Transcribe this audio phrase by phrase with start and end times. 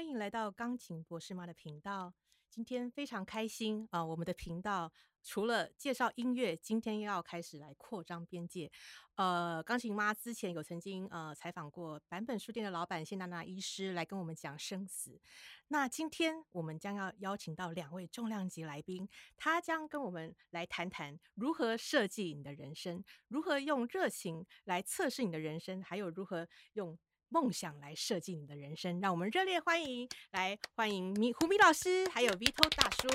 [0.00, 2.14] 欢迎来到钢琴博士妈的频道。
[2.48, 4.90] 今天非常开心啊、我们的频道
[5.22, 8.72] 除了介绍音乐，今天又要开始来扩张边界。
[9.16, 15.20] 呃，钢琴妈之前有曾经呃采访过版本书店的老板谢娜娜医师，来跟我们讲生死。
[15.68, 19.06] 那今天我们将要邀请到两位重量级来宾，
[19.36, 26.98] 他将跟我们来谈谈如何设计你的人生，如何用热情来测试你的人生，还有如何用
[27.30, 29.00] 梦想来设计你的人生。
[29.00, 33.08] 让我们热烈欢迎，来欢迎米胡米老师，还有 Vito 大叔。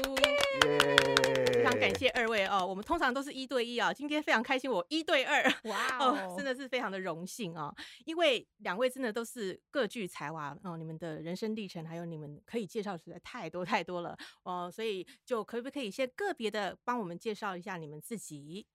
[1.53, 5.43] 非常感谢二位哦，我们通常都是一对一啊，今天非常开心，我一对二。
[5.65, 7.75] 哇 哦，真的是非常的荣幸哦，
[8.05, 18.65] 因为两位真的都是各具才华哦，你们的人生历程还有你们可以介绍实在太多太多了哦，所以就可不可以先个别的帮我们介绍一下你们自己？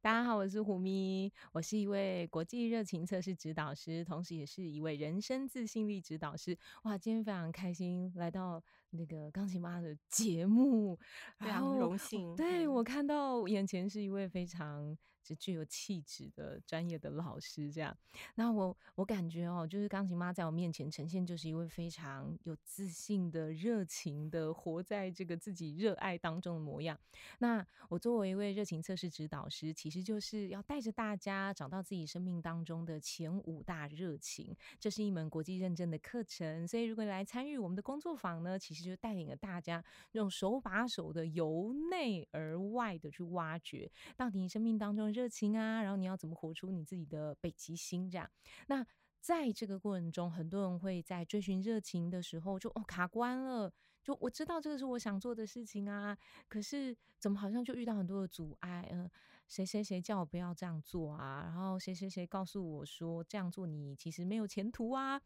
[0.00, 6.56] 大家好，我是胡咪，我是一位国际热情测试指导师，同时也是一位人生自信力指导师。
[6.84, 10.96] 哇，今天非常开心来到那个钢琴妈的节目，
[11.40, 12.72] 非常荣幸对嗯。
[12.74, 14.96] 我看到眼前是一位非常
[15.36, 17.96] 具有气质的专业的老师，这样。
[18.34, 26.98] 那我我感觉哦，就是钢琴妈在我面前呈现就是一位非常有自信的、热情的，活在这个自己热爱当中的模样。
[27.38, 34.56] 那我作为一位热情测试指导师，其实就是要带着大家找到自己生命当中的前五大热情。
[34.78, 48.30] 这是一门国际认证的课程，所以如果你来参与我们的工作坊呢，其实就带领了大家用手把手的由内而外的去挖掘，到底你生命当中热情啊，然后你要怎么活出你自己的北极星这样。
[48.68, 48.86] 那
[49.20, 53.72] 在这个过程中，很多人会在追寻热情的时候就哦卡关了，
[54.04, 56.16] 就我知道这个是我想做的事情啊，
[56.48, 58.88] 可是怎么好像就遇到很多的阻碍？
[58.92, 59.10] 嗯、
[59.48, 61.42] 谁谁谁叫我不要这样做啊？
[61.42, 65.20] 然后谁谁谁告诉我说这样做你其实没有前途啊。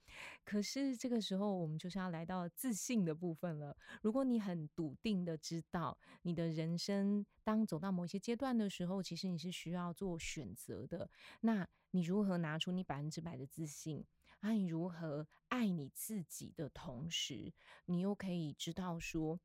[0.45, 3.77] 可是这个时候，我们就是要来到自信的部分了。
[4.01, 11.11] 如果你很笃定的知道你的人生当走到某一些阶段的时候，其实你是需要做选择的。
[11.41, 14.05] 那你如何拿出你百分之百的自信？
[14.39, 17.52] 啊，你如何爱你自己的同时，
[17.86, 19.41] 你又可以知道说，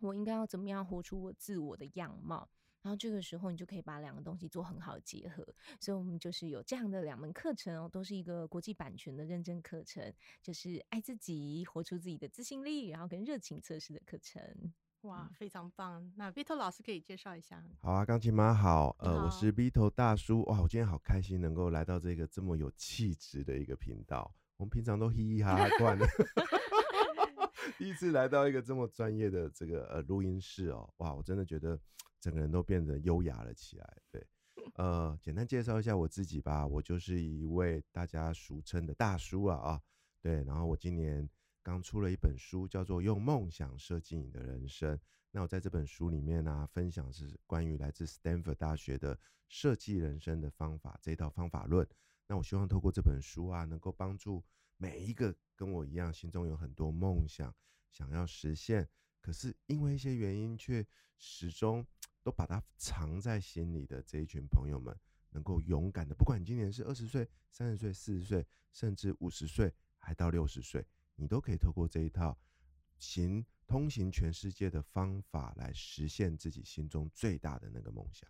[0.00, 2.50] 我应该要怎么样活出我自我的样貌。
[2.82, 5.46] 然后这个时候，你就可以把两个东西做很好的结合。
[5.80, 14.72] 所以，我们就是有这样的两门课程哦，都是一个国际版权的认证课程，就是爱自己、活出自己的自信力，然后跟热情测试的课程。
[15.02, 16.12] 哇，非常棒！
[16.16, 17.64] 那 Vito 老师可以介绍一下。
[17.80, 24.30] 好啊，钢琴妈好，呃，我是 Vito 大叔，哇，我今天好开心能够来到这个这么有气质的一个频道。
[24.58, 26.06] 我们平常都嘻嘻哈哈惯了，
[27.78, 31.78] 第一次来到一个这么专业的这个呃录音室哦，哇，我真的觉得
[32.20, 33.96] 整个人都变得优雅了起来。
[34.10, 34.26] 对，
[34.76, 39.80] 呃，简单介绍一下我自己吧，我就是一位大家俗称的大叔了啊，
[40.20, 41.28] 对，然后我今年
[41.62, 44.96] 刚出了一本书，叫做《用梦想设计你的人生》。
[45.30, 49.16] 那我在这本书里面呢、分享是关于来自 Stanford 大学的
[49.48, 51.86] 设计人生的方法这一套方法论。
[52.26, 54.42] 那我希望透过这本书啊，能够帮助
[54.82, 57.54] 每一个跟我一样心中有很多梦想
[57.90, 58.88] 想要实现，
[59.20, 60.86] 可是因为一些原因却
[61.18, 61.86] 始终
[62.22, 64.98] 都把它藏在心里的这一群朋友们，
[65.32, 70.86] 能够勇敢的，不管你今年是二十岁、三十岁、四十岁，甚至五十岁，还到六十岁，
[71.16, 72.38] 你都可以透过这一套
[72.98, 78.26] 行通行全世界的方法来实现自己心中最大的那个梦想。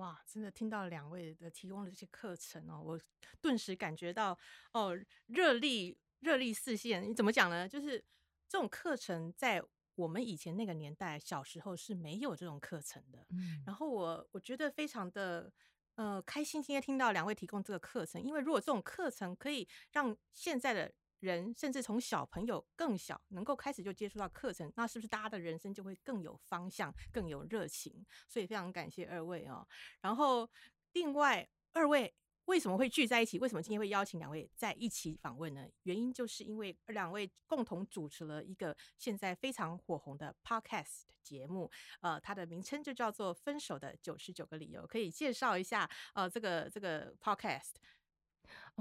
[0.00, 2.98] 哇，真的听到两位的提供的这些课程哦，我
[3.38, 4.36] 顿时感觉到
[4.72, 7.06] 哦，热力热力四现。
[7.06, 7.68] 你怎么讲呢？
[7.68, 8.02] 就是
[8.48, 9.62] 这种课程在
[9.96, 13.26] 我们以前那个年代，小时候是没有这种课程的。
[13.28, 15.52] 嗯，然后我我觉得非常的
[15.96, 20.90] 呃开心，今天听到两位提供这个课程，因为如果这种课程可以让现在的
[21.20, 28.04] 人，甚至从小朋友更小，能够开始就接触到课程，那是不是大家的人生就会更有方向、更有热情？
[28.28, 29.66] 所以非常感谢二位哦。
[30.00, 30.50] 然后
[30.92, 32.12] 另外二位。
[32.46, 33.38] 为什么会聚在一起？
[33.38, 35.68] 为什么今天会邀请两位在一起访问呢？
[35.84, 41.70] 原因就是因为两位共同主持了一个现在非常火红的 podcast 节目，
[42.00, 44.82] 呃，它的名称就叫做《分手的九十九个理由》。
[44.88, 47.74] 可以介绍一下呃这个这个 podcast？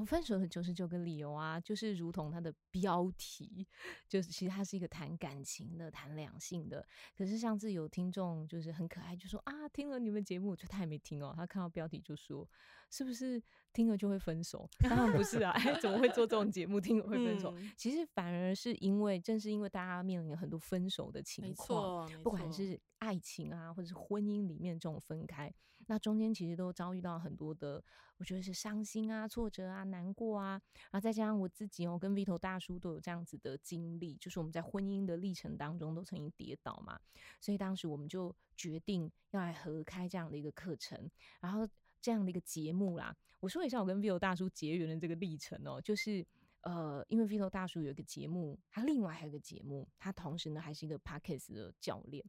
[0.05, 3.67] 分手的九十九个理由啊，就是如同它的标题，
[4.07, 6.85] 就是其实它是一个谈感情的、谈两性的。
[7.17, 12.47] 可是上次有听众就是很可爱，就说啊，听了你们节目，就他也没听哦，他看到标题就说
[12.89, 13.41] 是不是
[13.71, 14.69] 听了就会分手？
[14.81, 17.53] 当然不是啊，哎，怎么会做这种节目听了会分手？
[17.57, 25.53] 嗯其实反而是因为，正是因为大家面临很多分手的情况，不管是爱情啊，或者是婚姻里面这种分开，
[25.87, 27.81] 那中间其实都遭遇到很多的，
[28.17, 30.61] 我觉得是伤心啊、挫折啊、难过啊，
[30.91, 36.99] 然后再加上我自己哦，跟 Vito 大叔都有这样子的经历，就是我们在婚姻的历程当中都曾经跌倒嘛，
[37.39, 41.09] 所以当时我们就决定要来合开这样的一个课程，
[41.39, 41.65] 然后
[42.01, 43.15] 这样的一个节目啦。
[43.39, 46.25] 我说一下我跟 Vito 大叔结缘的这个历程哦，就是。
[46.63, 52.21] 呃，因为 Vito 大叔有一个节目，他另外还有一个节目，他同时呢还是一个 Podcast 的教练。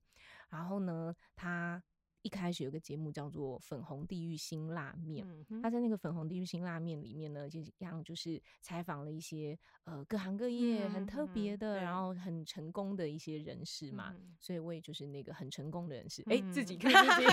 [0.48, 1.82] 然后呢，他
[2.22, 14.14] 一开始有个节目叫做《粉红地狱辛辣面》，嗯他在那个粉红地狱辛辣面里面呢，就一样就是采访了一些呃各行各业很特别的，然后很成功的一些人士嘛。
[14.16, 17.26] 嗯所以我也就是那个很成功的人士，哎、自己嗯看自己。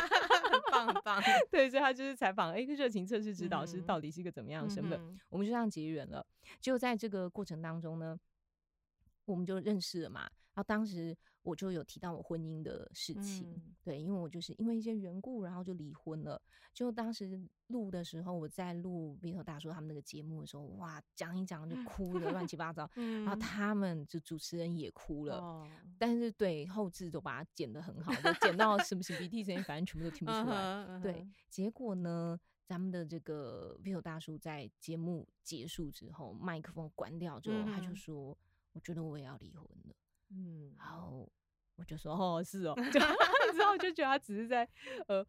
[0.85, 4.99] 很棒棒， 对，所以他就是采访，哎，热情测试指导师嗯到底是一个怎么样的身份？
[4.99, 6.25] 嗯我们就这样结缘了。
[6.59, 8.17] 就在这个过程当中呢，
[9.25, 10.21] 我们就认识了嘛。
[10.21, 11.15] 然后当时
[11.47, 16.41] 我就有提到我婚姻的事情，嗯对，因为我就是因为一些缘故，然后就离婚了。
[16.73, 25.37] 就当时录的时候，我在录 Vito 大叔他们那个节目的时候，哇，讲一讲就哭的乱七八糟， 嗯然后他们就主持人也哭了。
[25.37, 25.67] 哦
[25.97, 30.99] 但是对后置都把它剪得很好，就剪到什么擤鼻涕声音，反正全部都听不出来。
[31.01, 38.37] 对结果呢，咱们的这个 Vito 大叔在节目结束之后，麦克风关掉之后，他就说
[38.73, 39.95] ：“我觉得我也要离婚了。
[40.31, 41.29] 嗯”然后
[41.77, 42.99] 我就说：“哦，是哦。”就
[43.53, 44.67] 之后就觉得他只是在
[45.07, 45.25] 呃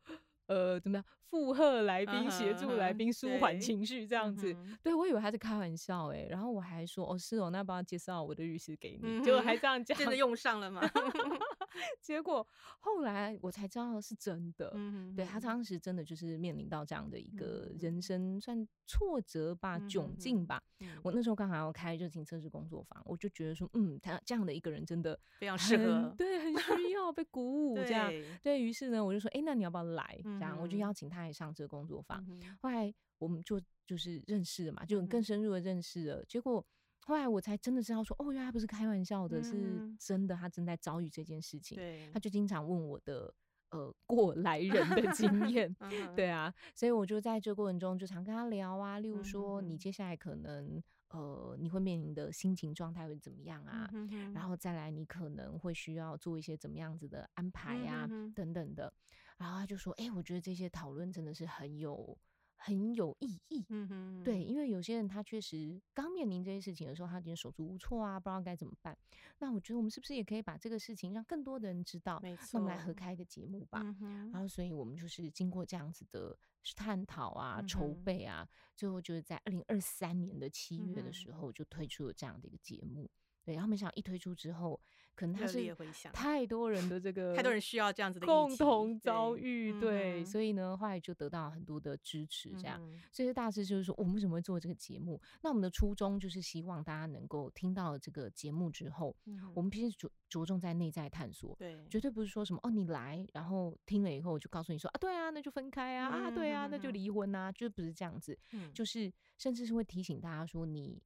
[0.47, 4.55] 呃怎么样附和来宾，嗯协助来宾舒缓情绪这样子。
[4.83, 10.81] 对我以为他是开玩笑哎，然后我还说：“哦，是哦，那帮他介绍我的律师给你？”嗯结果还这样讲，真的用上了吗？
[12.01, 12.47] 结果
[12.81, 14.73] 后来我才知道是真的。
[14.75, 20.63] 嗯对他当时真的就是面临到这样的一个嗯人生算挫折吧、嗯窘境吧。
[20.81, 28.09] 嗯我那时候刚好要开热情测试工作坊，我就觉得说，嗯，他这样的一个人真的非常适很合对，很需 要被鼓舞这样。
[28.09, 30.19] 对对于是呢，我就说，哎，那你要不要来？
[30.23, 32.25] 这样，我就邀请他来上这个工作坊。
[32.61, 36.25] 后来我们就就是认识了嘛，就更深入的认识了。
[36.27, 36.65] 结果
[37.09, 39.97] 后来我才真的知道说，哦，原来不是开玩笑的，是嗯。
[39.99, 41.75] 真的，他正在遭遇这件事情。
[41.75, 43.33] 对，他就经常问我的
[43.71, 45.75] 呃过来人的经验。
[46.15, 46.29] 对。
[46.29, 58.33] 啊，所以我就在这过程中就常跟他聊啊，例如嗯说你接下来可能呃你会面临的心情状态会怎么样啊，嗯哼然后再来你可能会需要做一些怎么样子的安排呀、嗯哼哼。
[58.35, 58.93] 等等的，
[59.39, 62.19] 然后他就说，哎、我觉得这些讨论真的是很有
[62.59, 63.65] 很有意义。
[63.71, 68.97] 嗯哼对，因为有些人他确实刚面临这些事情的时候，他有点手足无措啊，不知道该怎么办。
[69.39, 72.21] 那我觉得我们是不是也可以把这个事情让更多的人知道？
[72.21, 73.81] 没那我们来合错开一个节目吧。
[74.01, 76.37] 嗯然后，所以我们就是经过这样子的
[76.77, 78.47] 探讨啊、筹备啊，
[78.77, 83.09] 最后就是在二零二三年的七月的嗯时候就推出了这样的一个节目。
[83.49, 84.79] 对，然后没想到一推出之后，
[85.15, 85.75] 可能他是
[86.13, 92.79] 太多人的这个 太多人需要这样子的共同遭遇，对，嗯所以呢，后来就得到很多的支持，这样。
[92.83, 95.19] 嗯所以大致就是说，我们为什么会做这个节目？
[95.43, 101.87] 那我们的初衷就是希望大家能够听到这个节目之后，嗯我们平时着着重在内在探索，对。
[101.89, 106.93] 绝对不是说什么哦，你来，然后听了以后我就告诉你说啊，对啊，那就分开啊，啊，对啊，那就嗯。
[106.93, 108.71] 离婚啊，就不是这样子，嗯。
[108.75, 111.01] 就是甚至是会提醒大家说，你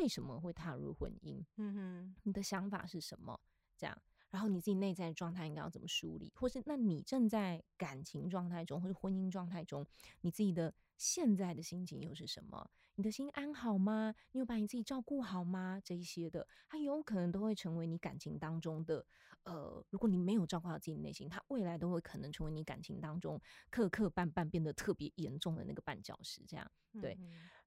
[0.00, 1.44] 为什么会踏入婚姻？
[1.56, 3.38] 嗯哼你的想法是什么？
[3.76, 3.96] 这样，
[4.30, 9.86] 然后你自己内在的状态应该要怎么梳理，或是那你正在感情状态中或者婚姻状态中，
[10.22, 12.70] 你自己的现在的心情又是什么？
[12.94, 14.14] 你的心安好吗？
[14.32, 15.78] 你有把你自己照顾好吗？
[15.84, 19.04] 这一些的，它有可能都会成为你感情当中的，
[19.44, 23.38] 呃，如果你没有照顾好自己的内心，它未来都会可能成为你感情当中
[23.70, 26.70] 磕磕绊绊变得特别严重的那个绊脚石，这样。
[27.00, 27.16] 对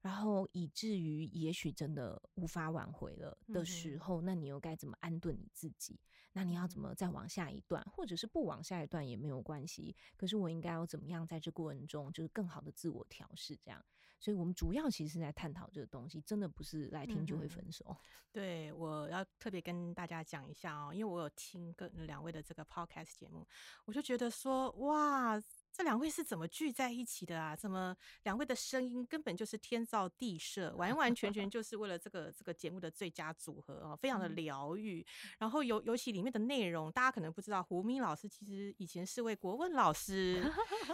[0.03, 5.99] 然后以至于也许真的无法挽回了的时候，那你又该怎么安顿你自己？
[6.33, 9.95] 那你要怎么再往下一段，或者是不往下一段也没有关系。
[10.17, 13.83] 可是我应该要怎么样在这过程中，就是更好的自我调试这样。
[14.19, 17.95] 所以我们主要其实是在探讨这个东西，真的不是来听就会分手。
[18.31, 23.45] 对，我要特别跟大家讲一下哦，因为我有听跟两位的这个 podcast 节目，
[23.85, 25.37] 我就觉得说，哇，
[25.73, 27.55] 这两位是怎么聚在一起的啊？
[27.55, 35.03] 怎么两位的声音根本就是天造地设，完完全全就是为了这个这个节目的最佳组合哦，非常的嗯疗愈。
[35.39, 40.43] 然后尤尤其里面的内容，大家可能不知道，胡明老师其实以前是位国文老师，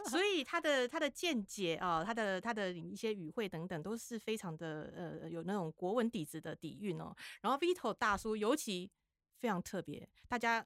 [0.10, 7.14] 所以他的他的见解啊、他的他的一些语汇等等，都是非常的呃有那种国文底子的底蕴哦。
[7.42, 8.90] 然后 Vito 大叔尤其
[9.40, 10.66] 非常特别，大家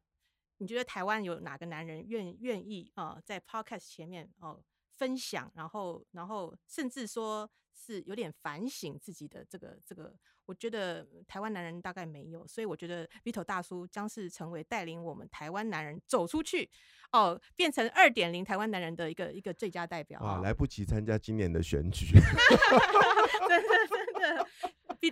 [0.63, 4.63] 你觉得台湾有哪个男人愿愿意啊、在 Podcast 前面哦、
[4.97, 10.15] 分享，然后然后甚至说是有点反省自己的这个这个，
[10.45, 16.69] 我觉得台湾男人大概没有，所以我觉得 Vito 大叔将是成为带领我们台湾男人走出去，
[17.11, 20.17] 哦，变成二点零台湾男人的一个一个最佳代表。
[20.21, 22.05] 哇，来不及参加今年的选举，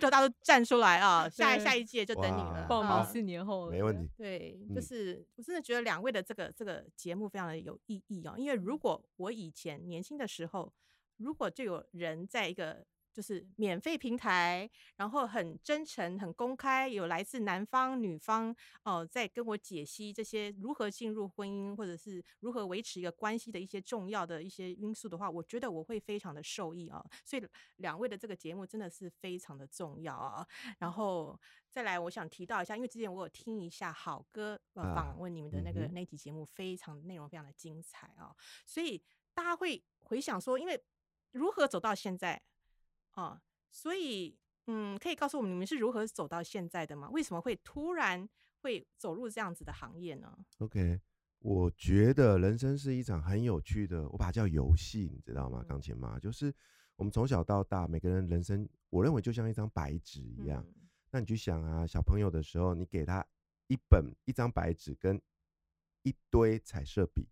[0.02, 4.10] ，Vito 大叔站出来啊，下一下一届就等你了，报名啊四年后了没问题。
[4.16, 10.72] 对，就嗯是我真的觉得两位的这个这个节目非常的有意义哦，因为如果我以前年轻的时候，
[11.18, 18.54] 如果就有人在一个就是免费平台，然后很真诚、很公开，有来自男方、女方
[18.84, 30.46] 哦、在跟我解析这些如何进入婚姻，或者是如何维持一个关系的一些重要的一些因素的话，我觉得我会非常的受益啊、所以两位的这个节目真的是非常的重要啊。
[30.78, 31.38] 然后
[31.68, 39.02] 再来，我想提到一下，因为之前我有听一下好歌呃啊访问你们的那个、嗯那集节目，非常内容非常的精彩啊、所以
[39.34, 40.82] 大家会回想说，因为
[41.32, 42.40] 如何走到现在
[43.12, 43.40] 啊、
[43.70, 47.08] 所以嗯，可以告诉我们你们是如何走到现在的吗？
[47.10, 48.28] 为什么会突然
[48.60, 51.00] 会走入这样子的行业呢？OK，
[51.40, 55.60] 我觉得人生是一场很有趣的，我把它叫游戏，你知道吗？
[55.62, 56.54] 嗯钢琴妈就是
[56.96, 60.64] 我们从小到大，每个人人生，我认为就像一张白纸一样。
[60.66, 60.74] 嗯
[61.14, 63.22] 那你去想啊，小朋友的时候，你给他
[63.66, 65.20] 一本一张白纸跟
[66.04, 67.28] 一堆彩色笔，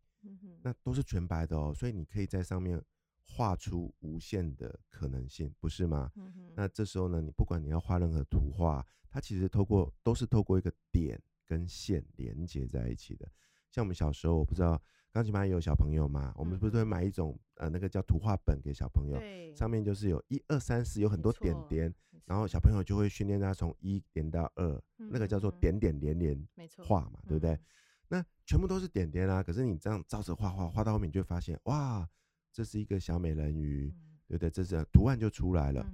[0.62, 2.84] 那都是全白的哦，所以你可以在上面
[3.32, 6.10] 画出无限的可能性，不是吗？
[6.16, 13.26] 嗯那这时候呢，你不管你要画任何图画，它其实透过都是透过一个点跟线连接在一起的。
[13.70, 14.80] 像我们小时候，我不知道
[15.12, 21.94] 钢琴班也有小朋友嘛，我们不是都会买一种呃那个叫图画本给小朋友，对，上面就是有一二三四，有很多点点，
[22.24, 26.48] 然后小朋友就会训练他从一点到二，那个叫做点点连连
[26.84, 27.60] 画嘛，对不对嗯？
[28.08, 32.08] 那全部都是点点啊，可是你这样照着画画画到后面，你就会发现哇，
[32.52, 34.50] 这是一个小美人鱼，嗯对不对？
[34.50, 35.84] 这是图案就出来了。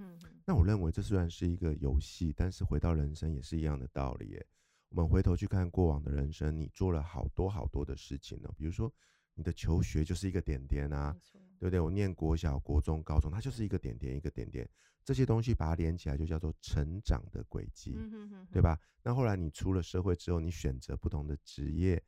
[0.45, 4.47] 那我认为这虽然是一个游戏，但是回到人生也是一样的道理耶。
[4.91, 8.93] 我们回头去看过往的人生，你做了好多好多的事情呢、比如说
[9.35, 11.15] 你的求学就是一个点点啊
[11.59, 11.81] 对不对？
[11.81, 14.69] 我念国小、国中、高中，它就是一个点点一个点点，
[15.05, 17.95] 这些东西把它连起来就叫做成长的轨迹。
[17.97, 18.79] 嗯哼哼哼对吧？
[19.03, 22.03] 那后来你出了社会之后，你选择不同的职业，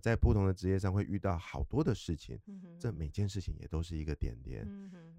[0.00, 4.66] 在不同的职业上会遇到好多的事情，嗯这每件事情也都是一个点点。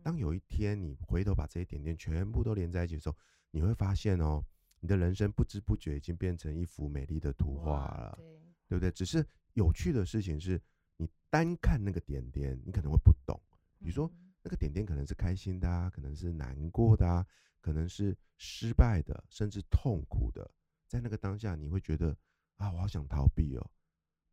[0.02, 3.16] 当有一天你回头把这些点点全部都连在一起的时候，
[3.52, 4.44] 你会发现哦，
[4.80, 8.26] 你的人生不知不觉已经变成一幅美丽的图画了，对
[8.70, 8.92] 对不对？
[8.92, 10.60] 只是有趣的事情是，
[10.96, 13.40] 你单看那个点点，你可能会不懂。
[13.78, 17.26] 比如说嗯那个点点可能是开心的啊，可能是难过的啊，
[17.62, 20.50] 可能是失败的，甚至痛苦的。
[20.88, 22.16] 在那个当下，你会觉得
[22.56, 23.72] 啊，我好想逃避哦。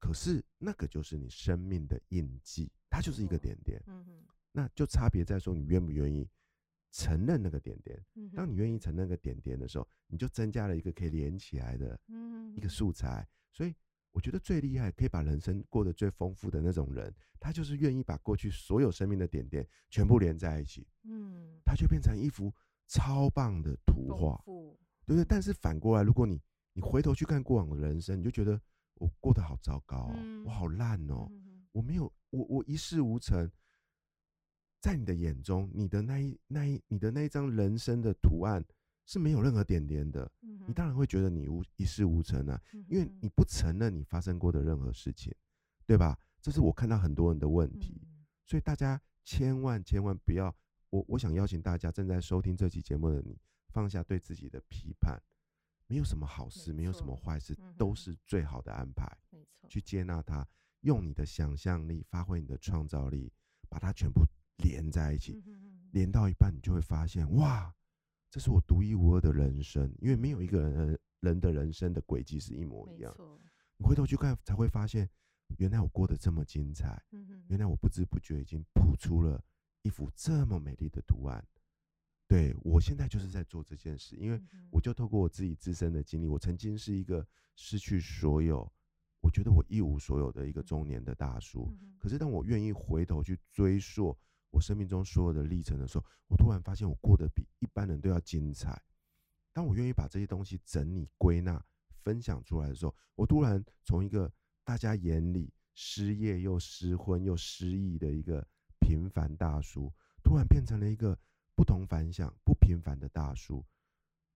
[0.04, 3.82] 可是那个就是你生命的印记，它就是一个点点。
[3.87, 6.28] 嗯哼那就差别在说你愿不愿意
[6.92, 7.99] 承认那个点点。
[8.14, 11.99] 嗯当你愿意承认那个点点的时候，你就增加了一个可以连起来的
[12.54, 13.26] 一个素材。
[13.50, 13.75] 所以
[14.12, 22.52] 我觉得最厉害，可以把人生过得最丰富的那种人，他就是愿意把过去所有生命的点点全部连在一起，嗯他就变成一幅
[22.88, 24.38] 超棒的图画，
[25.06, 25.25] 对不对？
[25.25, 26.38] 但是反过来，如果你
[26.75, 28.61] 你回头去看过往的人生，你就觉得
[28.95, 33.51] 我过得好糟糕哦，嗯我好烂哦，嗯我没有，我我一事无成。
[34.81, 38.63] 在你的眼中，你的那一那一你的那一张人生的图案
[39.07, 45.35] 是没有任何点点的，嗯你当然会觉得你无一事无成啊，嗯因为你不承认你发生过的任何事情，
[45.87, 46.19] 对吧？
[46.43, 50.55] 这是我看到很多人的问题，嗯所以大家千万千万不要，
[50.91, 55.19] 我我想邀请大家正在收听这期节目的你，放下对自己的批判，
[55.87, 59.07] 没有什么好事，没没有什么错坏事嗯，都是最好的安排。
[59.31, 60.47] 没错去接纳它，
[60.81, 63.33] 用你的想象力，发挥你的创造力，
[63.69, 64.23] 把它全部
[64.59, 65.33] 连在一起。
[65.33, 67.73] 嗯哼哼连到一半，你就会发现，哇，
[68.29, 73.14] 这是我独一无二的人生，因为没有一个人人的人生的轨迹是一模一样。
[73.76, 75.09] 你回头去看，才会发现，
[75.59, 79.41] 原来我过得这么精彩，嗯原来我不知不觉已经谱出了
[79.83, 81.47] 一幅这么美丽的图案。
[82.26, 84.40] 对我现在就是在做这件事，因为
[84.71, 88.71] 我就透过我自己自身的经历，我曾经是一个失去所有，
[89.21, 91.69] 我觉得我一无所有的一个中年的大叔。
[91.81, 94.14] 嗯可是当我愿意回头去追溯
[94.50, 98.83] 我生命中所有的历程的时候，我突然发现我过得比一般人都要精彩。
[99.52, 101.64] 当我愿意把这些东西整理归纳、
[102.02, 104.31] 分享出来的时候，我突然从一个
[104.64, 108.47] 大家眼里失业又失婚又失意的一个
[108.81, 109.90] 平凡大叔，
[110.23, 111.19] 突然变成了一个
[111.54, 113.64] 不同凡响、不平凡的大叔。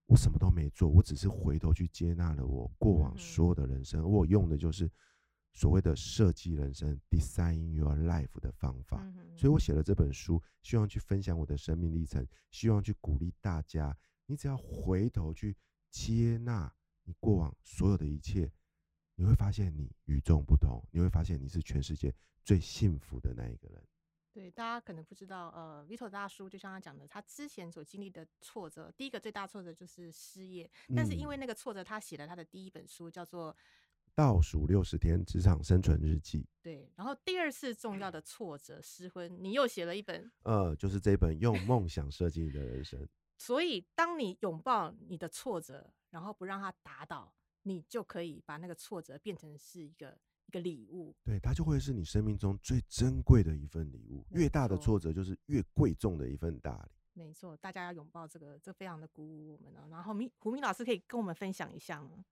[0.05, 4.89] 我什么都没做，我只是回头去接纳了我过往所有的人生，而我用的就是
[5.53, 9.03] 所谓的设计人生 （design your life） 的方法。
[9.03, 13.95] 嗯所以我写了这本书，希望去分享我的生命历程，希望去鼓励大家。
[14.25, 15.55] 你只要回头去
[15.89, 16.73] 接纳
[17.03, 18.51] 你过往所有的一切，
[19.15, 23.81] 你会发现你与众不同，你会发现你是全世界最幸福的那一个人。
[24.31, 31.39] 对，大家可能不知道，呃，Vito 大叔就像他讲的，他之前所经历的挫折，第一个最大挫折就是失业，但是因为嗯。
[31.39, 33.55] 那个挫折，他写了他的第一本书，叫做
[34.13, 43.07] 倒数六十天职场生存日记，对，然后第二次重要的挫折失婚，你又写了一本，呃，就是这本用梦想设计你的人生。
[43.37, 47.33] 所以当你拥抱你的挫折，然后不让它打倒，
[47.63, 50.19] 你就可以把那个挫折变成是一个
[50.49, 51.15] 一个礼物。
[51.23, 54.25] 对，它就会是你生命中最珍贵的一份礼物。
[54.31, 56.91] 越大的挫折，就是越贵重的一份大礼。
[57.13, 59.87] 没错，大家要拥抱这个，这非常的鼓舞我们哦。
[59.91, 62.25] 然后明胡明老师可以跟我们分享一下吗？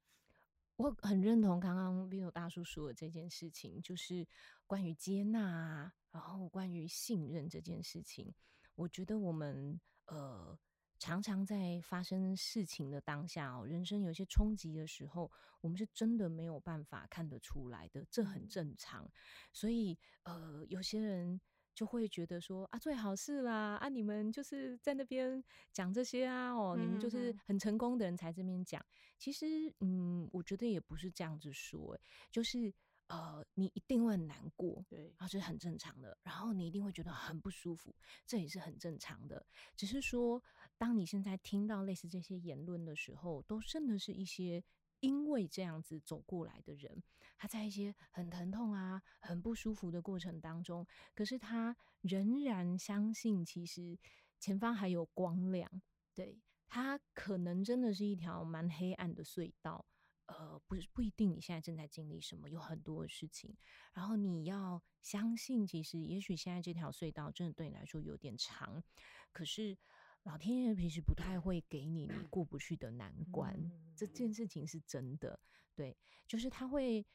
[0.78, 4.28] 我很认同刚刚 Vino 大叔说的这件事情，就是
[4.66, 8.34] 关于接纳啊，然后关于信任这件事情。
[8.76, 10.58] 我觉得我们呃
[11.00, 19.10] 常常在发生事情的当下哦，人生有一些冲击的时候，我们是真的没有办法看得出来的，这很嗯正常。
[19.54, 21.40] 所以呃，有些人
[21.76, 28.84] 就会觉得说啊，最好是啦，啊，你们就是在那边讲这些啊，哦，你们就是很成功的人才这边讲。
[29.20, 29.46] 其实，
[29.80, 32.02] 嗯，我觉得也不是这样子说、欸，
[32.32, 32.74] 就是
[33.08, 37.96] 呃，你一定会很难过，对然后这是很正常的，然后你一定会觉得很不舒服，
[38.26, 39.46] 这也是很正常的。
[39.76, 40.44] 只是说，
[40.78, 44.62] 当你现在听到类似这些言论的时候，都真的是一些
[45.00, 47.02] 因为这样子走过来的人，
[47.38, 50.86] 他在一些很疼痛啊、很不舒服的过程当中，
[51.16, 53.98] 可是他仍然相信，其实
[54.40, 55.82] 前方还有光亮。
[56.14, 59.86] 对他可能真的是一条蛮黑暗的隧道。
[60.28, 63.56] 呃，不是不一定你现在正在经历什么，有很多的事情，
[63.94, 68.84] 然后你要相信，其实也许现在这条隧道真的对你来说有点长，
[69.32, 69.78] 可是
[70.24, 75.40] 老天爷平时不太会给你你过不去的难关，这件事情是真的，
[75.74, 77.06] 对，就是他会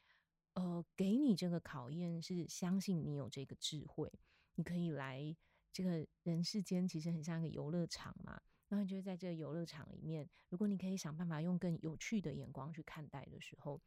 [0.53, 4.11] 呃给你这个考验，是相信你有这个智慧，
[4.55, 5.35] 你可以来
[5.71, 8.41] 这个人世间，其实很像一个游乐场嘛。
[8.69, 13.79] 然后你就会在这个游乐场里面，如果你可以想办法用更有趣的眼光去看待的时候，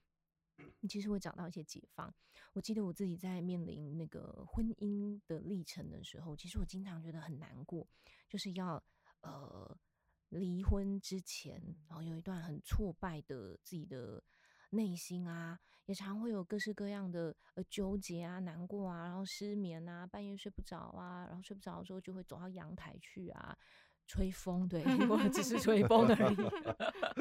[0.80, 2.14] 你其实会找到一些解放。
[2.52, 7.86] 我记得我自己在面临那个婚姻的历程的时候，其实我经常觉得很难过，
[8.28, 8.82] 就是要
[9.20, 9.78] 呃
[10.28, 14.22] 离婚之前，然后有一段很挫败的自己的
[14.70, 23.58] 内心啊，也常会有各式各样的呃纠结啊、难过啊，然后失眠啊，半夜睡不着啊，然后睡不着的时候就会走到阳台去啊。
[24.06, 26.36] 吹风，对， 我只是吹风而已。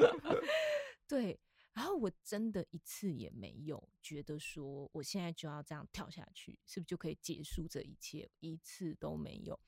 [1.08, 1.38] 对，
[1.72, 8.30] 然后我真的一次也没有觉得说我现在就要这样跳下去，是不是就可以结束这一切？
[8.40, 9.58] 一次都没有，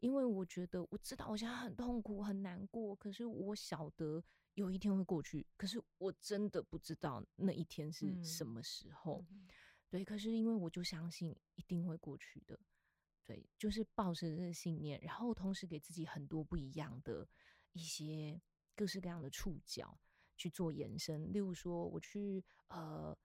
[0.00, 4.22] 因为我觉得我知道我现在很痛苦、很难过，可是我晓得
[4.54, 9.24] 有一天会过去，可是我真的不知道那一天是什么时候。
[9.30, 9.46] 嗯
[9.88, 12.58] 对，可是因为我就相信一定会过去的。
[13.26, 17.26] 对，就是抱着这个信念，然后同时给自己很多不一样的
[17.72, 18.40] 一些
[18.74, 19.98] 各式各样的触角
[20.36, 21.32] 去做延伸。
[21.32, 23.16] 例如说，我去呃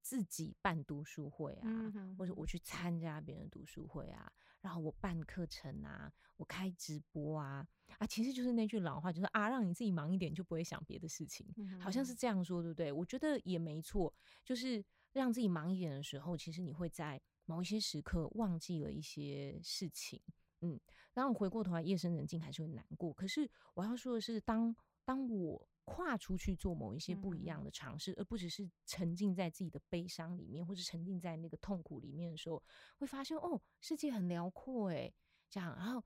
[0.00, 7.66] 自己办读书会啊，嗯或者我去参加别人的读书会啊，然后我办课程啊，我开直播啊，
[7.98, 11.46] 啊，其实就是那句老话，就是啊，让你自己忙一点，就不会想别的事情。
[11.56, 12.90] 嗯好像是这样说，对不对？
[12.90, 14.12] 我觉得也没错，
[14.44, 17.20] 就是让自己忙一点的时候，其实你会在
[17.52, 20.18] 某一些时刻忘记了一些事情，
[20.62, 20.80] 嗯，
[21.12, 23.12] 然后回过头来夜深人静还是会难过。
[23.12, 32.62] 可是我要说的是，当当我跨出去做某一些不一样的尝试，而不只是沉浸在自己的悲伤里面，或是沉浸在那个痛苦里面的时候，
[32.96, 35.12] 会发现哦，世界很辽阔诶，
[35.50, 36.02] 这样，然后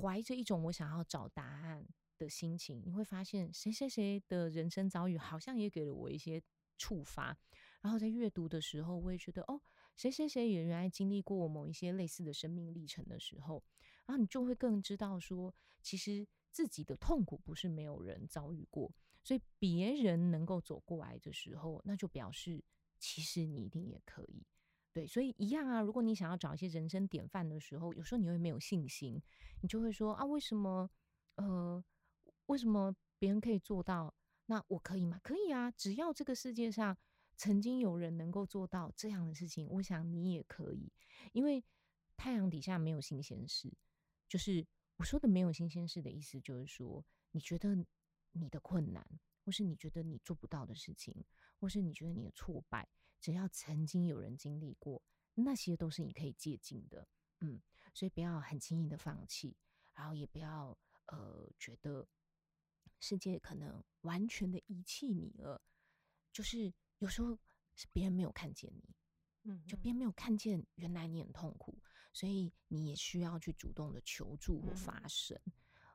[0.00, 1.84] 怀着一种我想要找答案
[2.18, 6.40] 的心情，你会发现谁谁谁的人生遭遇好像也给了我一些
[6.78, 7.36] 触发。
[7.80, 9.60] 然后在阅读的时候，我也觉得哦，
[9.96, 13.62] 谁谁谁也原来经历过某一些类似的生命历程的时候，
[14.06, 22.64] 然后你就会更知道说，其实自己的痛苦不是没有人遭遇过，所以别人能够走过来的时候，那就表示
[22.98, 24.44] 其实你一定也可以。
[24.92, 25.80] 对，所以一样啊。
[25.80, 29.22] 如果你想要找一些人生典范的时候，有时候你会没有信心，
[29.62, 30.90] 你就会说啊，为什么
[31.36, 31.82] 呃，
[32.46, 34.14] 为什么别人可以做到，
[34.46, 35.18] 那我可以吗？
[35.22, 36.94] 可以啊，只要这个世界上
[37.42, 40.92] 曾经有人能够做到这样的事情，我想你也可以。
[41.32, 41.64] 因为
[42.16, 43.68] 太阳底下没有新鲜事，
[44.28, 44.64] 就是
[44.96, 47.84] 我说的没有新鲜事的意思，就是说你觉得
[48.30, 49.04] 你的困难
[49.44, 51.24] 或是你觉得你做不到的事情，
[51.58, 52.88] 或是你觉得你的挫败，
[53.20, 55.02] 只要曾经有人经历过，
[55.34, 57.08] 那些都是你可以借鉴的。
[57.40, 57.60] 嗯，
[57.92, 59.56] 所以不要很轻易的放弃，
[59.94, 62.06] 然后也不要呃觉得
[63.00, 65.60] 世界可能完全的遗弃你了。
[66.32, 67.36] 就是有时候
[67.74, 68.94] 是别人没有看见你，
[69.42, 71.76] 嗯，就别人没有看见原来你很痛苦，
[72.12, 75.36] 所以你也需要去主动的求助或发声。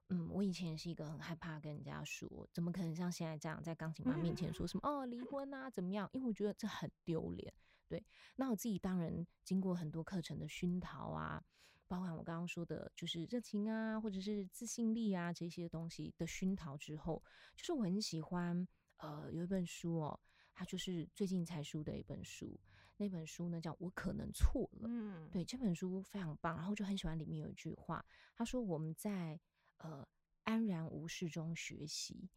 [0.10, 6.10] 嗯，我以前是一个很害怕跟人家说，怎么可能像现在这样在钢琴妈面前说什么哦离婚啊怎么样？
[6.12, 7.54] 因为我觉得这很丢脸。
[7.88, 11.42] 对，那我自己当然经过很多课程的熏陶啊，
[11.88, 17.24] 包含我刚刚说的，就是热情啊，或者是自信力啊这些东西的熏陶之后，
[17.56, 18.68] 就是我很喜欢
[18.98, 20.20] 呃有一本书哦，
[20.60, 22.60] 它就是最近才出的一本书，
[22.98, 24.90] 那本书呢叫《我可能错了》。
[24.92, 28.04] 嗯，对，这本书非常棒，然后就很喜欢里面有一句话，
[28.36, 29.40] 他说我们在
[29.78, 30.04] 呃
[30.46, 32.28] 安然无事中学习，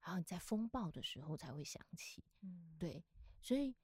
[0.00, 2.24] 然后你在风暴的时候才会想起。
[2.40, 3.04] 嗯，对，
[3.42, 3.76] 所以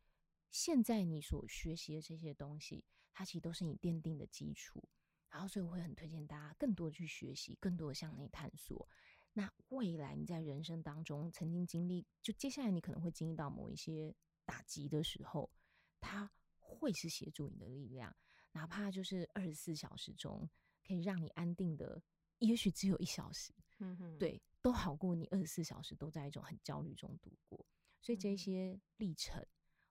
[0.51, 4.83] 现在你所学习的这些东西，它其实都是你奠定的基础。
[5.29, 8.89] 然后，所以我会很推荐大家更多的去学习，更多的向内探索。
[9.35, 14.15] 那未来你在人生当中曾经经历，就接下来你可能会经历到某一些
[14.45, 15.51] 打击的时候，
[16.01, 18.15] 它会是协助你的力量，
[18.53, 20.49] 哪怕就是二十四小时中
[20.87, 22.03] 可以让你安定的，
[22.39, 23.97] 也许只有一小时， 嗯。
[23.97, 27.67] 哼，对，都好过你二十四小时都在一种很焦虑中度过。
[28.01, 29.47] 所以这嗯些历程，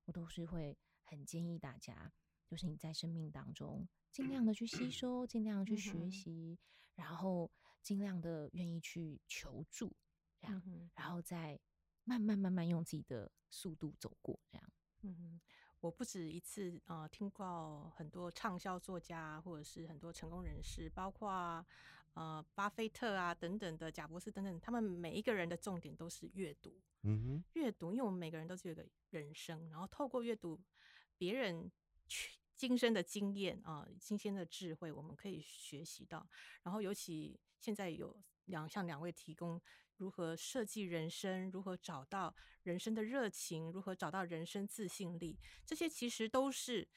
[0.05, 2.13] 我都是会很建议大家，
[2.45, 6.59] 就是你在生命当中尽量的去吸收，尽量去学习，
[6.95, 7.49] 然后
[7.81, 9.91] 尽量的愿意去求助，
[10.39, 11.59] 这样，嗯，然后再
[12.03, 14.71] 慢慢慢慢用自己的速度走过，这样。
[15.03, 15.39] 嗯，
[15.79, 21.65] 我不止一次呃听过很多畅销作家，或者是很多成功人士，包括
[22.13, 26.79] 呃巴菲特啊等等的贾博士等等，他们每一个人的重点都是阅读。
[27.03, 30.59] 嗯哼，阅读，因为我们每个人都是有一个人生，然后透过阅读
[31.17, 31.71] 别人
[32.07, 36.29] 去今生的经验啊、新鲜的智慧，我们可以学习到。
[36.61, 39.59] 然后尤其现在有两向两位提供
[39.97, 46.87] 如何设计人生，如何找到人生的热情，如何找到人生自信力，这些其实都是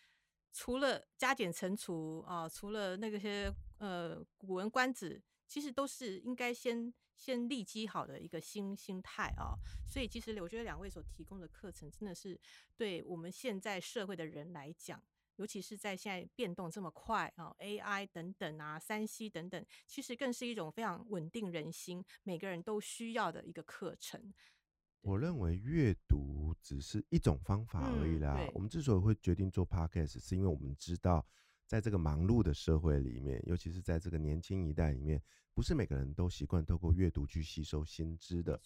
[0.53, 9.57] 除了加减乘除啊、除了那个些呃古文观止，其实都是应该先先立基好的一个心心态啊。
[9.89, 12.39] 所以其实我觉得两位所提供的课程，真的是
[12.77, 15.03] 对我们现在社会的人来讲。
[15.37, 24.33] 尤其是在现在变动这么快啊，AI 等等啊，三 C 等等，其实更是一种非常稳定人心，每个人都需要的一个课程。
[25.01, 28.39] 我认为阅读只是一种方法而已啦。
[28.41, 31.27] 嗯我们之所以会决定做 podcast，是因为我们知道，
[31.67, 38.59] 在这个忙碌的社会里面，尤其是在这个年轻一代里面，不是每个人都习惯透过阅读去吸收新知的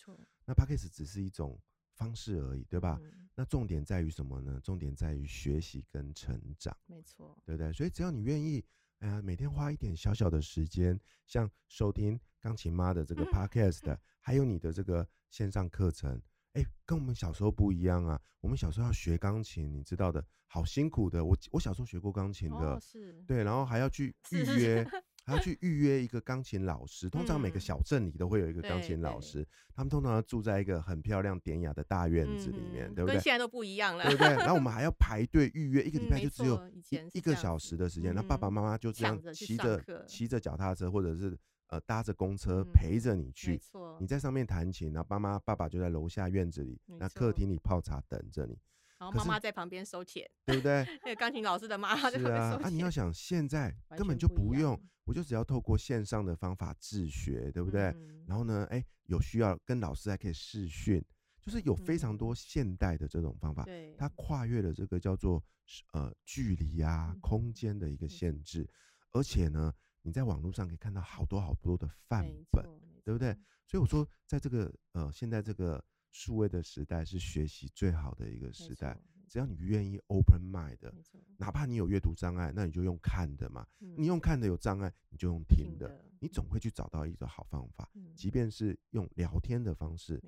[0.44, 1.60] 那 podcast 只是一种
[1.98, 2.96] 方式而已，对吧？
[3.02, 4.60] 嗯，那重点在于什么呢？
[4.62, 6.74] 重点在于学习跟成长。
[6.86, 7.72] 没错，对不对？
[7.72, 8.64] 所以只要你愿意，
[9.00, 18.20] 哎呀，每天花一点小小的时间，像收听钢琴妈的这个 podcast 的，还有你的这个线上课程，哎，跟我们小时候不一样啊。
[18.40, 21.24] 我们小时候要学钢琴，你知道的，好辛苦的。
[21.24, 24.90] 我我小时候学过钢琴的，哦，是，对，然后还要去预是是
[25.28, 27.08] 约，还要去预约一个钢琴老师。
[27.08, 33.14] 通常每个嗯小镇里都会有一个钢琴老师，他们通常要住在一个很漂亮典雅的大院子里面，嗯对不对？
[33.14, 34.28] 跟现在都不一样了，对不对？
[34.36, 36.60] 然后我们还要排队预约，一个礼拜就只有
[37.12, 38.14] 一个小时的时间。
[38.14, 41.38] 那爸爸嗯妈妈就这样骑着骑着脚踏车，或者是
[41.68, 43.58] 呃搭着公车嗯陪着你去。
[43.58, 48.56] 错你，在上面弹琴，然后爸妈爸爸就在楼下院子里，那客厅里泡茶等着你，
[48.98, 50.84] 然后妈妈在旁边收钱，对不对？
[51.04, 52.68] 那个钢琴老师的妈妈在旁边收，啊啊！
[52.68, 57.84] 你要，想现在根本就不用样，我就只要透过线上的方法自学，对不对？
[57.96, 61.02] 嗯然后呢，哎，有需要跟老师还可以视讯，
[61.40, 65.42] 就是有非常多嗯现代的这种方法，对，它跨越了这个叫做
[65.92, 68.68] 呃距离啊、嗯空间的一个限制，
[69.12, 72.64] 而且呢，你在网络上可以看到好多好多的范本，
[73.04, 73.34] 对不对
[73.64, 78.98] 所以我说，在这个呃现在这个数位的时代，是学习最好的一个没时代。
[79.28, 80.78] 只要你愿意 open mind
[81.36, 83.66] 哪怕你有阅读障碍，那你就用看的嘛。
[83.78, 87.86] 你嗯用看的有障碍，你就用听的，你总会去找到一个好方法。
[87.94, 90.18] 嗯即便是用聊天的方式，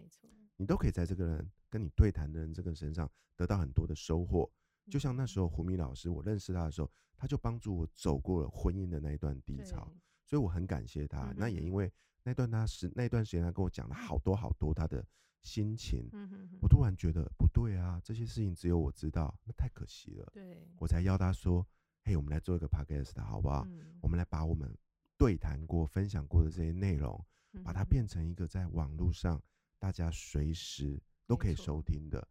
[0.57, 4.51] 你都可以在这个人跟你对谈的人这个身上得到很多的收获。
[4.90, 9.90] 就像那时候胡米老师，我认识他的时候，他就帮助我走过了婚姻的那一段低潮，
[10.27, 11.31] 所以我很感谢他。
[11.31, 11.90] 嗯那也因为
[12.23, 15.03] 那段他时那段时间，他跟我讲了好多好多他的
[15.42, 20.31] 心情，嗯哼哼我突然觉得不对啊，这些事情只有我知道，那太可惜了。
[20.33, 21.66] 对，我才邀他说
[22.05, 23.64] ：“嘿，我们来做一个 podcast 好不好？
[23.68, 24.76] 嗯我们来把我们
[25.18, 27.24] 对谈过、分享过的这些内容，
[27.62, 29.42] 把它变成一个在网络上
[29.79, 32.26] 大家随时都可以收听的，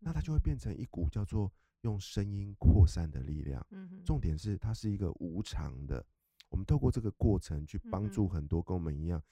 [0.00, 3.64] 那它嗯就会变成一股叫做用声音扩散的力量。
[3.70, 6.04] 嗯重点是它是一个无偿的，
[6.48, 9.22] 我们透过这个过程去帮助很多跟我们一样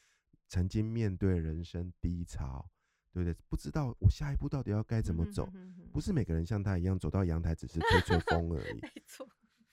[0.48, 2.68] 曾经面对人生低潮，
[3.12, 3.34] 对不对？
[3.48, 5.48] 不知道我下一步到底要该怎么走，
[5.92, 8.80] 不是是每个人像他一样走到阳台只是吹吹风而已。
[8.80, 9.26] 没错，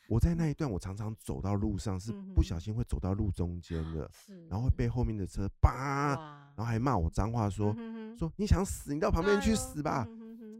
[0.09, 6.15] 我在那一段，我常常走到路上是嗯不小心会走到路中间的，是，然后会被后面的车叭，
[6.55, 7.75] 然后还骂我脏话说
[8.17, 10.07] 说你想死，你到旁边去死吧。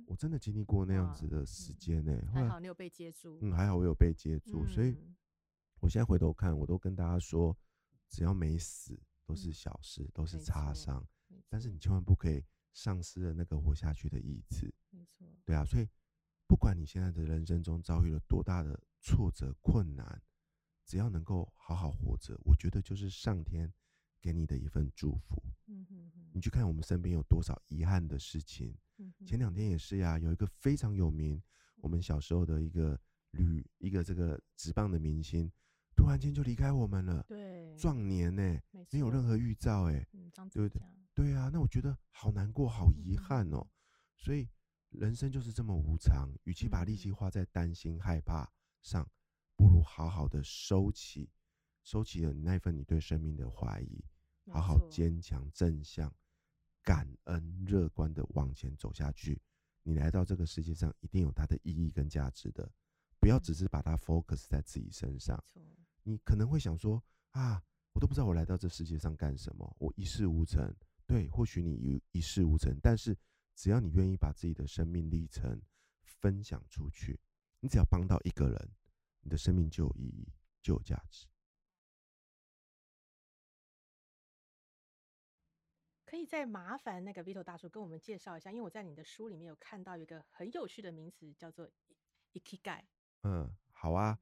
[0.05, 5.15] 我真的经历过那样子的时嗯间呢、还好你有被接住，嗯还好我有被接住，所以嗯
[5.81, 7.53] 我现在回头看，我都跟大家说，
[8.09, 11.05] 只要没死都是嗯小事，都是擦伤，
[11.49, 12.41] 但是你千万不可以
[12.73, 14.73] 丧失了那个活下去的意志。
[14.89, 15.88] 没错，对啊，所以
[16.47, 20.21] 不管你现在的人生中遭遇了多大的挫折困难，
[20.86, 23.73] 只要能够好好活着，我觉得就是上天
[24.21, 25.43] 给你的一份祝福。
[25.67, 31.41] 嗯哼哼你去看我们身边有多少遗憾的事情，嗯前两天也是呀，有一个非常有名，
[31.77, 32.99] 我们小时候的一个
[33.32, 35.51] 旅一个这个直棒的明星，
[35.95, 40.82] 突然间就离开我们了，对壮年呢、没没有任何预兆哎、嗯张对不对
[41.17, 43.67] 对啊，那我觉得好难过，好遗嗯憾哦。
[44.15, 44.47] 所以
[44.89, 48.47] 人生就是这么无常，与其把力气嗯花在担心、害怕
[48.84, 49.10] 上，
[49.56, 51.32] 不如好好的收起，
[51.82, 54.06] 收起了你那份你对生命的怀疑，
[54.51, 56.13] 好好错坚强、正向、
[56.84, 59.41] 感恩、乐观的往前走下去。
[59.82, 62.71] 你来到这个世界上，一定有它的意义跟价值的，
[63.19, 65.43] 不要只嗯是把它 focus 在自己身上
[66.03, 67.60] 你可能会想说啊，
[67.93, 70.71] 我都不知道我来到这世界上干什么，我一事无成。
[71.08, 73.17] 对，或许你一一事无成，但是
[73.56, 75.62] 只要你愿意把自己的生命历程
[76.04, 77.17] 分享出去，
[77.62, 78.76] 你只要帮到一个人，
[79.22, 80.28] 你的生命就有意义，
[80.62, 81.26] 就有价值。
[86.04, 91.70] 可以再麻烦那个 Vito 大叔跟我们介绍一下，因为我在你的书里面有看到一个很有趣的名词，叫做
[92.34, 92.84] ikigai。
[93.24, 94.20] 嗯，好啊。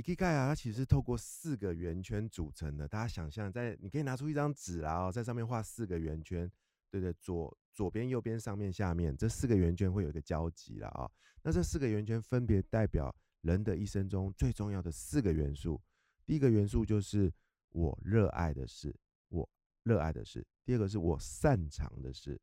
[0.00, 2.88] Ikigai 啊，它其实是透过四个圆圈组成的。
[2.88, 6.50] 大家想象在，你可以拿出一张纸啦哦，在上面画四个圆圈，
[6.90, 11.10] 对对，左左边、右边、上面、下面，这四个圆圈会有一个交集啦啊、
[11.42, 15.80] 那这四个圆圈分别代表人的一生中最重要的四个元素。
[16.24, 17.32] 第一个元素就是
[17.70, 18.94] 我热爱的事，
[19.28, 19.48] 我
[19.82, 22.38] 热爱的事；第二个是我擅长的事；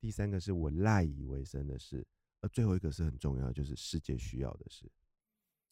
[0.00, 2.02] 第三个是我赖以为生的事；
[2.40, 4.90] 而最后一个是很重要，就是世界需要的事。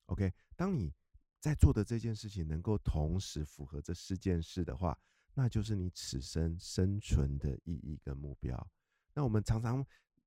[0.07, 0.92] OK，当你
[1.40, 4.96] 在做的这件事情能够同时符合这四件事的话，
[5.33, 8.70] 那就是你此生生存的意义跟目标。
[9.14, 9.85] 那我们常常，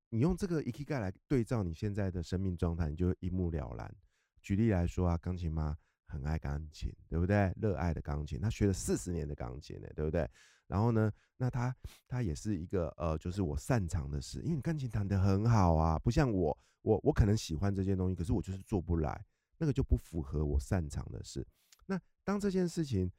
[0.10, 3.96] 你用这个 e k i g a 来对照你现在的生命状态，你就一目了然。
[4.42, 7.54] 举例来说啊，钢琴妈很爱钢琴，对不对？
[7.62, 10.28] 热爱的钢琴，她学了四十年的钢琴呢，对不对？
[10.66, 11.76] 然后呢，那她
[12.08, 19.24] 她也是一个呃，就是我擅长的事，因为你钢琴弹得很好啊，不像我，我我可能喜欢这件东西，可是我就是做不来。
[19.58, 21.46] 那个就不符合我擅长的事。
[21.86, 23.12] 那当这件事情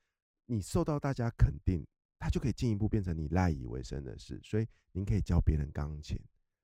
[0.47, 1.87] 你受到大家肯定，
[2.19, 4.41] 它就可以进一步变成你赖以为生的事。
[4.43, 6.19] 所以您可以教别人钢琴，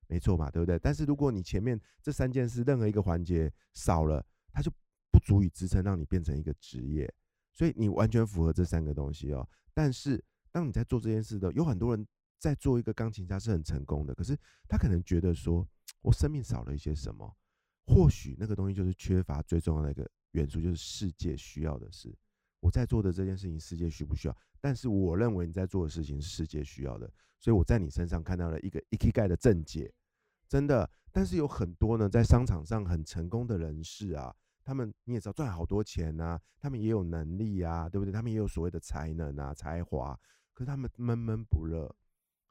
[0.07, 0.79] 没错嘛，对不对？
[0.79, 4.71] 但是如果你前面这三件事任何一个环节少了，它就
[5.11, 7.11] 不足以支撑让你变成一个职业。
[7.53, 9.47] 所以你完全符合这三个东西哦。
[9.73, 12.07] 但是当你在做这件事的，有很多人
[12.39, 15.67] 在做一个钢琴家是很成功的，可是他可能觉得说，
[16.01, 17.37] 我生命少了一些什么。
[17.85, 22.15] 或许那个东西就是缺乏最重要的一个元素，就是世界需要的事。
[22.59, 24.37] 我在做的这件事情，世界需不需要？
[24.59, 29.91] 但是我认为你在做的事情是世界需要的，所以我在你身上看到了一个 ikigai 的正解，
[30.47, 30.89] 真的。
[31.11, 38.11] 但是有很多呢，在商场上很成功的人士啊，他们你也知道赚好多钱呐、他们也有能力啊，对不对？
[38.13, 40.17] 他们也有所谓的才能啊、才华，
[40.53, 41.93] 可是他们闷闷不乐，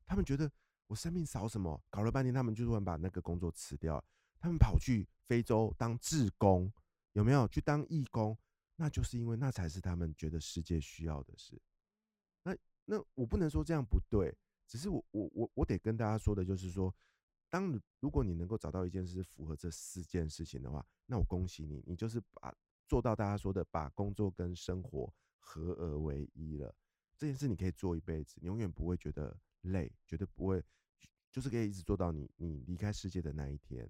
[0.04, 0.50] 他们觉得
[0.88, 1.80] 我生命少什么？
[1.88, 4.04] 搞了半天，他们就突然把那个工作辞掉。
[4.40, 6.72] 他们跑去非洲当志工，
[7.12, 8.36] 有没有去当义工？
[8.76, 11.60] 那就是因为那才是他们觉得世界需要的事。
[12.42, 14.34] 那那我不能说这样不对，
[14.66, 16.92] 只是我我我我得跟大家说的就是说，
[17.50, 22.56] 当如果你能够找到一件事符合这四件事情的话，那我恭喜你，你就是把
[22.88, 26.74] 做到大家说的把工作跟生活合而为一了。
[27.18, 30.64] 这件事你可以做一辈子，你永远不会觉得累，绝对不会，
[31.30, 33.86] 就是可以一直做到你你离开世界的那一天。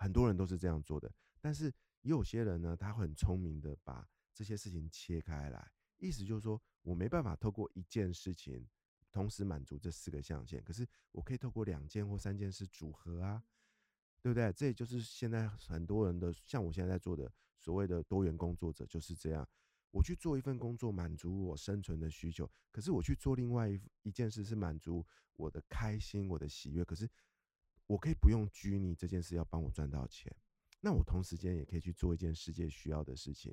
[0.00, 1.66] 很多人都是这样做的，但是
[2.00, 8.66] 也有些人呢，他很聪明的把这些事情切开来，意思就是说我没办法透过一件事情
[9.12, 13.44] 同时满足这四个象限，可是我可以透过两件或三件事组合啊，
[14.22, 14.50] 对不对？
[14.52, 19.46] 这也就是现在很多人的，像我现在在做的所谓的多元工作者就是这样。
[19.92, 26.84] 我去做一份工作，满足我生存的需求，可是我去做另外一一件事，是满足我的开心、我的喜悦。
[26.84, 27.10] 可是
[27.90, 30.32] 我可以不用拘泥这件事要帮我赚到钱，
[30.80, 33.52] 那我同时间也可以去做一件世界需要的事情，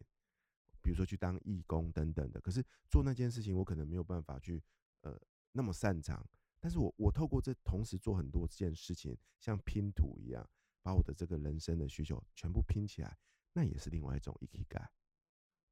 [0.80, 2.40] 比如说去当义工等等的。
[2.40, 4.62] 可是做那件事情，我可能没有办法去
[5.02, 5.20] 呃
[5.54, 6.24] 那么擅长，
[6.60, 10.48] 但是我我透过这同时做很多件事情，像拼图一样，
[10.84, 13.18] 把我的这个人生的需求全部拼起来，
[13.54, 14.92] 那也是另外一种 e k i g a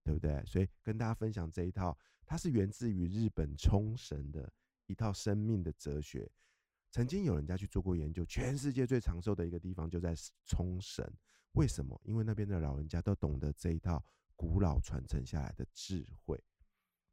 [0.04, 0.44] 对不对？
[0.44, 4.52] 所以跟大家分享这一套，它是源自于日本冲绳的
[4.88, 6.28] 一套生命的哲学。
[6.96, 11.06] 曾经有人家去做过研究，全世界最长寿的一个地方就在冲绳。
[11.52, 12.00] 为什么？
[12.06, 14.02] 因为那边的老人家都懂得这一套
[14.34, 16.42] 古老传承下来的智慧。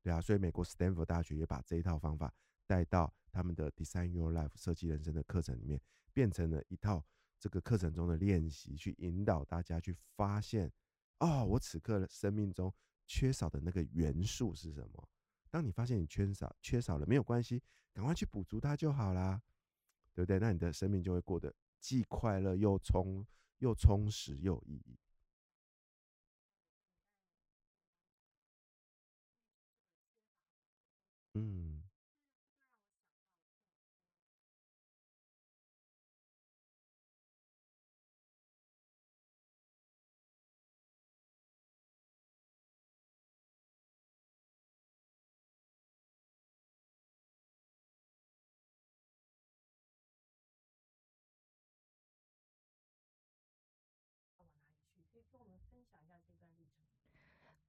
[0.01, 2.33] 对啊，所以美国斯坦福大学也把这一套方法
[2.64, 5.81] 带到他们的 Design Your Life 设计人生的课程里面，
[6.12, 7.05] 变成了一套
[7.40, 10.71] 这个课程中的练习，去引导大家去发现。
[11.18, 12.73] 哦，我此刻生命中
[13.09, 15.09] 缺少的那个元素是什么？
[15.51, 17.61] 当你发现你缺少缺少了，没有关系，
[17.92, 19.42] 赶快去补足它就好啦，
[20.14, 20.38] 对不对？
[20.38, 23.27] 那你的生命就会过得既快乐又充
[23.59, 24.96] 又充实又有意义。
[31.35, 31.71] 嗯。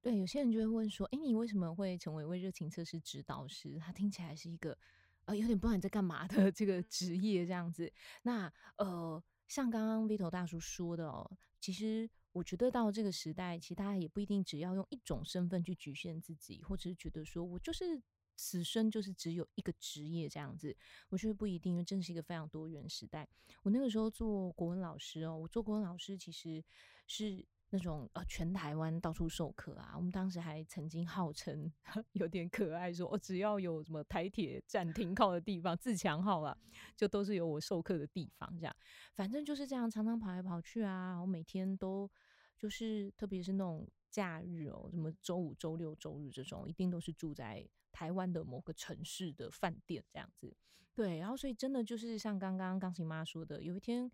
[0.04, 3.78] 对，有些人就会问说：“哎，你为什么会成为一位热情测试指导师？
[3.78, 4.76] 他听起来是一个
[5.24, 7.90] 呃有点不知道你在干嘛的这个职业这样子。”
[8.20, 17.98] 那呃，像刚刚 Vito 大叔说的哦，其实我觉得到这个时代，其实大家也不一定只要用一种身份去局限自己，或者是觉得说我就是
[18.36, 20.76] 此生就是只有一个职业这样子。
[21.08, 23.26] 我觉得不一定，因为真是一个非常多元时代。
[23.62, 26.62] 我那个时候做国文老师哦，我做国文老师其实
[27.06, 27.42] 是。
[27.74, 31.68] 那种呃，全台湾到处授课啊，我们当时还曾经号称
[32.12, 36.56] 有点可爱，说我只要有什么台铁站停靠的地方，自强号啊，
[36.96, 38.48] 就都是有我授课的地方。
[38.60, 38.76] 这样，
[39.16, 41.18] 反正就是这样，常常跑来跑去啊。
[41.20, 42.08] 我每天都
[42.56, 50.56] 就是，特别是那种假日哦，什么周五、周六、周日这种，一定都是住在台湾的某个城市的饭店这样子。
[50.94, 54.04] 对，然后所以真的就是像刚刚钢琴妈说的，有一天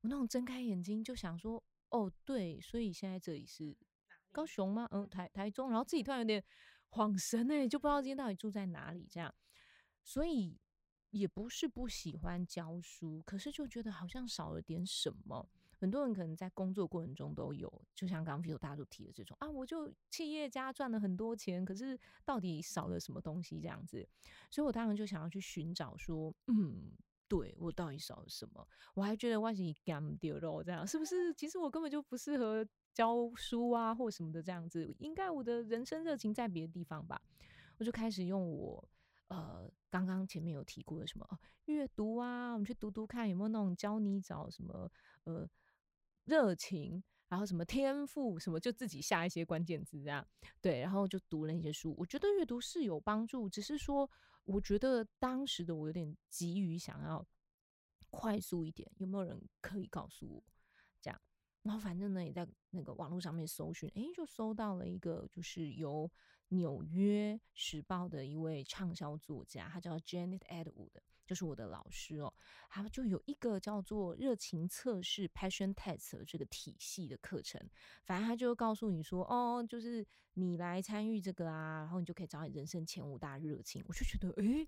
[0.00, 1.62] 我那种睁开眼睛就想说。
[1.90, 3.76] 哦，对，所以现在这里是
[4.32, 4.88] 高雄吗？
[4.92, 6.42] 嗯，台台中，然后自己突然有点
[6.90, 9.34] 恍神哎，就不知道今天到底住在哪里这样。
[10.02, 10.58] 所以
[11.10, 15.48] 也不是不喜欢教书，可是就觉得好像少了点什么。
[15.76, 24.08] 很多人可能在工作过程中都有，就像刚刚大家都提的这种啊，我就企业家赚了很多钱，可是到底少了什么东西这样子。
[24.50, 26.92] 所以我当然就想要去寻找说，嗯。
[27.30, 28.66] 对我到底少了什么？
[28.92, 31.32] 我还觉得万一干掉了这样，是不是？
[31.34, 34.92] 其实我根本就不适合教书啊，或什么的这样子。
[34.98, 37.22] 应该我的人生热情在别的地方吧？
[37.78, 38.84] 我就开始用我
[39.28, 41.24] 呃刚刚前面有提过的什么
[41.66, 44.90] 阅读啊，我们去读读看有没有那种教你找什么
[45.22, 45.48] 呃
[46.24, 50.26] 热情，然后什么天赋什么，就自己下一些关键字这样。
[50.60, 51.94] 对，然后就读了一些书。
[51.96, 54.10] 我觉得阅读是有帮助，只是说。
[54.44, 57.26] 我觉得当时的我有点急于想要
[58.10, 60.42] 快速一点，有没有人可以告诉我
[61.00, 61.20] 这样？
[61.62, 66.10] 然后反正呢，也在那个网络上面搜寻，诶，就搜到了一个，就是由
[66.48, 70.90] 纽约时报的一位畅销作家，他叫 Janet Edwood。
[71.30, 72.34] 就是我的老师哦，
[72.68, 77.70] 他就有一个叫做热情测试 （Passion Test） 的这个体系的课程，
[78.02, 83.80] 反正他就告诉你说，哦，就是你来参与这个啊，然后你就可以找你人生前五大热情。
[83.86, 84.66] 我就觉得，诶。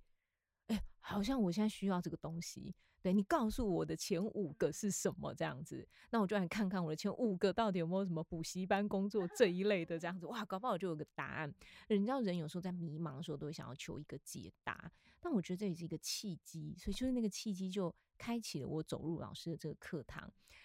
[0.69, 2.75] 哎，好像我现在需要这个东西。
[3.03, 10.25] 对你告诉我的前五个是什么这样子，那我就来看看我的前五个到底有没有什么补习班工作这一类的这样子。
[10.27, 11.53] 哇，搞不好就有个答案。
[11.89, 14.89] 人家人有时候在迷茫的时候都会想要求一个解答。
[15.21, 20.23] 但我觉得这也是一个契机，所以就是那个契机就开启了我走入老师的这个课堂。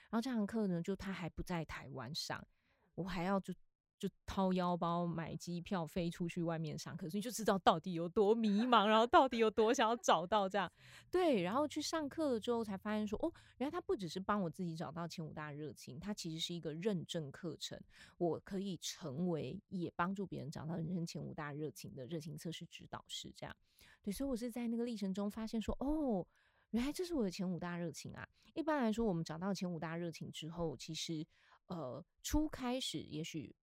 [0.09, 2.47] 然后这堂课呢，就他还不在台湾上，
[2.93, 3.51] 我还要就
[3.99, 10.71] 就掏腰包买机票飞出去外面上课，所以就知道到底有多迷茫，然后到底有多想要找到这样。
[11.09, 17.79] 对，然后去上课了之后才发现说，哦，原来他不只是帮我自己找到前五大热情，他其实是一个认证课程，
[18.17, 23.55] 我可以成为也帮助别人找到人生前五大热情的热情测试指导师这样。
[24.03, 26.25] 对，所以我是在那个历程中发现说，哦，
[26.69, 28.27] 原来这是我的前五大热情啊。
[28.53, 31.25] 一般来说，我们找到前五大热情之后，其实
[31.67, 33.55] 呃，初开始也许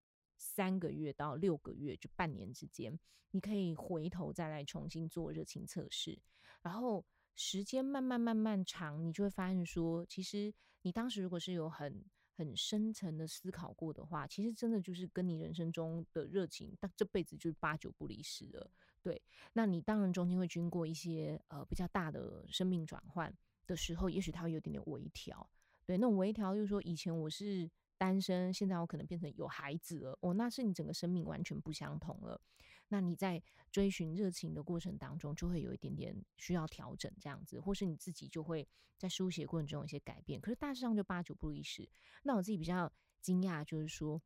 [0.45, 2.99] 三个月到六个月，就半年之间，
[3.31, 6.21] 你可以回头再来重新做热情测试，
[6.61, 7.03] 然后
[7.35, 12.05] 时间慢慢慢慢长，你就会发现说，其实你当时如果是有很
[12.37, 18.71] 很深层的思考过的话，其实真的就是跟你人生中的热情，但这辈子就是八九不离十了。
[19.03, 19.21] 对，
[19.55, 23.35] 那你当然中间会经过一些呃比较大的生命转换
[23.67, 25.49] 的时候，也许它会有点点微调。
[25.87, 32.41] 对，那种微调就是说，以前我是单身，现在我可能变成有孩子了，哦，那是你整个生命完全不相同了。
[32.89, 33.43] 那你在
[33.73, 38.69] 追寻热情的过程当中，就会有一点点需要调整这样子，或是你自己就会
[38.99, 40.41] 在书写过程中有一些改变。
[40.41, 41.89] 可是大致上就八九不离十。
[42.23, 44.21] 那我自己比较惊讶，就是说，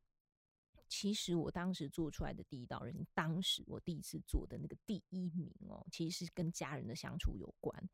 [0.89, 7.89] 其实我当时做出来的第一道人，当时我第一次做的那个第一名哦，其实是跟家人的相处有关。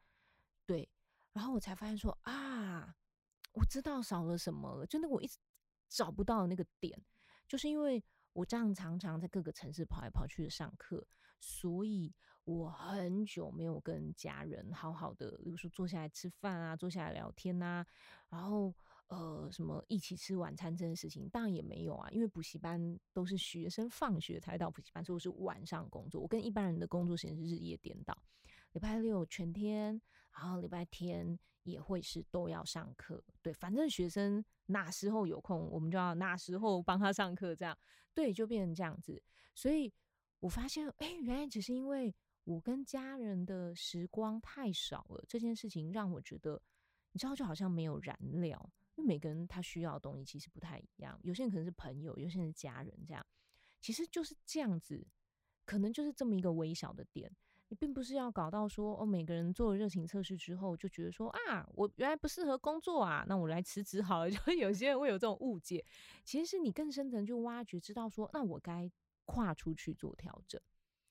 [0.65, 0.89] 对，
[1.31, 2.95] 然后我才发现说啊，
[3.53, 5.37] 我知道少了什么了，就那我一直
[5.95, 6.99] 找不到那个点，
[7.47, 8.03] 就是因为。
[8.35, 11.07] 我这样常常在各个城市跑来跑去的上课，
[11.39, 17.85] 所以我很久没有跟家人好好的，比如说坐下来吃饭啊，坐下来聊天呐，
[18.27, 18.75] 然后
[19.07, 28.21] 呃什么一起吃晚餐这件事情，当然也没有啊，因为补习班都是学生放学才到补习班，所以我是晚上工作，我跟一般人的工作时间是日夜颠倒，
[28.73, 30.01] 礼拜六全天，
[30.33, 31.39] 然后礼拜天。
[31.65, 37.77] 也会是都要上课，对，反正学生哪时候有空，我们就要哪时候帮他上课，这样，
[38.13, 39.21] 对，就变成这样子。
[39.53, 39.91] 所以
[40.39, 42.13] 我发现，哎，原来只是因为
[42.43, 46.61] 我跟家人的时光太少了，这件事情让我觉得，
[47.11, 53.25] 你知道，就好像没有燃料，因为每个人他需要的东西其实不太一样，有些人可能是朋友，有些人是家人，这样，
[53.81, 55.07] 其实就是这样子，
[55.65, 57.35] 可能就是这么一个微小的点。
[57.67, 64.29] 你并不是要搞到说哦，每个人做了热情测试之后就觉得说啊，我原来不适合工作啊，那我来辞职好了。
[64.31, 65.83] 就有些人会有这种误解，
[66.23, 68.91] 其实是你更深层就挖掘，知道说，那我该
[69.25, 70.61] 跨出去做调整，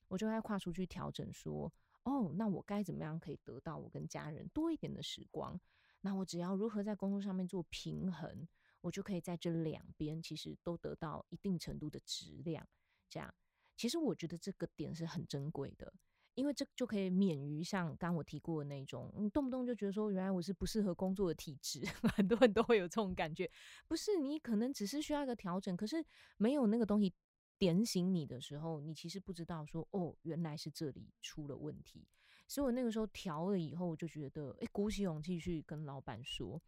[0.06, 1.72] 我就该跨出去调整，说
[2.04, 5.60] 哦，那我该怎么样可以得到我跟家人多一点的时光？
[6.02, 8.46] 那我只要如何在工作上面做平衡，
[8.80, 12.64] 我就可以在这两边其实都得到一定程度的质量。
[13.08, 13.34] 这样，
[13.76, 15.92] 其实我觉得这个点是很珍贵的。
[16.34, 21.80] 因为这就可以免于像刚我提过的那种，动不动就觉得说，原来我是不适合工作的体质，
[22.16, 23.50] 很多人都会有这种感觉。
[23.86, 26.04] 不是你可能只是需要一个调整，可是
[26.36, 27.12] 没有那个东西
[27.58, 32.06] 点醒你的时候，你其实不知道说，哦，原来是这里出了问题。
[32.48, 36.60] 所以我那个时候调了以后，我就觉得，哎，鼓起勇气去跟老板说，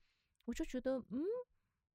[0.44, 1.22] 我就觉得，嗯。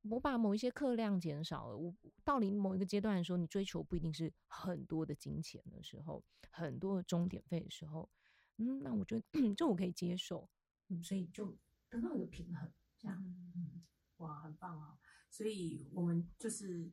[0.03, 1.93] 我把某一些课量减少了，我
[2.23, 8.09] 到临某一个阶段的时候，你追求不一定是很多的金钱的时候，很多的终点费的时候，
[8.57, 9.25] 嗯，那我觉得
[9.55, 10.49] 这我可以接受，
[10.89, 11.57] 嗯，所以就
[11.89, 13.23] 得到一个平衡，这样，
[13.55, 13.83] 嗯，
[14.17, 14.97] 哇，很棒啊！
[15.29, 16.91] 所以我们就是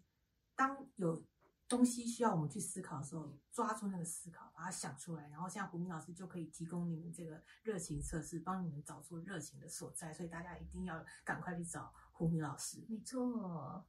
[0.54, 1.24] 当有。
[1.68, 10.10] 东西需要我们去思考的时候，抓住那个思考，把它想出来，然后像胡明老师就可以提供你们这个热情测试，帮你们找出热情的所在。
[10.10, 12.84] 所以大家一定要赶快去找胡明老师。
[12.88, 13.86] 没错。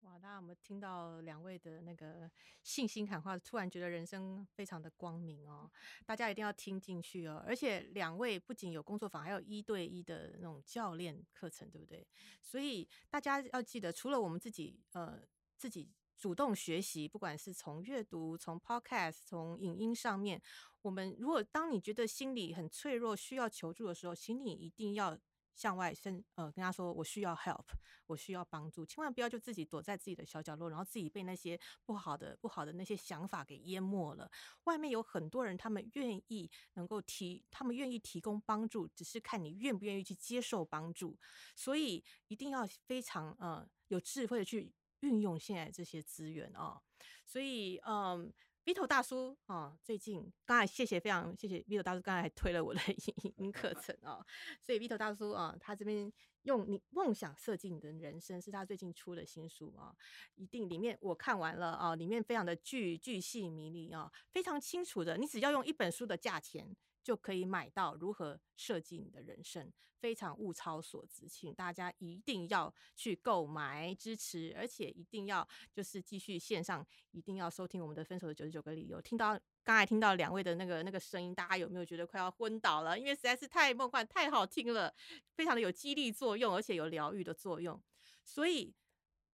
[0.00, 2.30] 哇，大家有没有听到两位的那个
[2.62, 3.36] 信心喊话？
[3.36, 5.70] 突然觉得人生非常的光明哦！
[6.06, 7.44] 大家一定要听进去哦。
[7.46, 12.06] 而且两位不仅有工作坊，还有一对一的那种教练课程，对不对？
[12.40, 15.20] 所以大家要记得，除了我们自己，呃，
[15.58, 15.92] 自己。
[16.16, 20.38] 主动学习，不管是从阅读、从 podcast、从影音上面，
[20.82, 25.18] 我们如果当你觉得心里很脆弱、需要求助的时候，请你一定要
[25.54, 27.64] 向外伸，呃，跟他说我需要 help，
[28.06, 34.30] 我需要帮助，千万不要就自己躲在自己的小角落，然后自己被那些不好的、不好的那些想法给淹没了。
[34.64, 41.18] 外面有很多人，他们愿意能够提，他们愿意提供帮助，只是看你愿不愿意去接受帮助。
[41.54, 44.72] 所以一定要非常呃有智慧的去。
[45.00, 46.78] 运用现在这些资源啊，
[47.24, 48.30] 所以嗯
[48.64, 52.80] ，Vito 大叔啊，最近刚才谢谢非常谢谢 Vito 大叔，刚才还推了我的
[53.22, 54.24] 影音课程啊，
[54.60, 59.94] 所以 Vito 大叔啊，他这边用你梦想设计你的人生是他最近出的新书啊，
[60.36, 66.76] 一定里面我看完了啊，里面非常的巨巨细迷离啊，非常清楚的，你只要用一本书的价钱。
[67.02, 79.00] 就可以买到如何设计你的人生，非常物超所值，请大家一定要去购买支持，而且一定要就是继续线上，一定要收听我们的分手的九十九个理由。
[79.00, 82.98] 听到刚才听到两位的那个那个声音，大家有没有觉得快要昏倒了？
[82.98, 84.94] 因为实在是太梦幻、太好听了，
[85.34, 87.82] 非常的有激励作用，而且有疗愈的作用。
[88.24, 88.74] 所以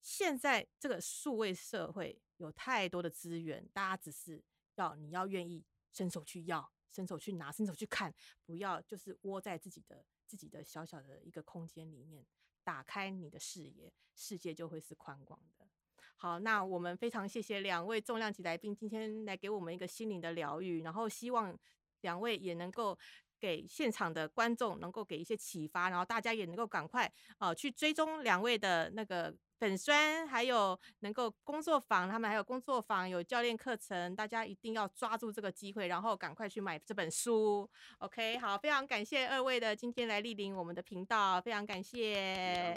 [0.00, 4.42] 现在这个数位社会有太多的资源，大家只是
[4.76, 6.72] 要你要愿意伸手去要。
[6.96, 8.14] 伸手去拿，伸手去看，
[8.46, 12.24] 不要就是窝在自己的自己的小小的一个空间里面，
[12.64, 15.68] 打开你的视野，世界就会是宽广的。
[16.16, 21.54] 好，那我们非常谢谢两位重量级来宾今天来给我们一个心灵的疗愈，然后希望
[22.00, 22.98] 两位也能够
[23.40, 37.68] 给现场的观众能够给一些启发，然后大家也能够赶快呃去追踪两位的那个粉酸，还有能够工作坊，他们还有工作坊有教练课程，大家一定要抓住这个机会，然后赶快去买这本书。
[37.98, 42.74] OK，好，非常感谢二位的今天来莅临我们的频道，非常感谢，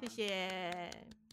[0.00, 1.23] 谢谢。